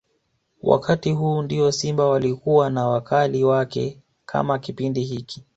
[0.61, 5.43] Wakati huu ndio Simba walikuwa na wakali wake kama Kipindi hiki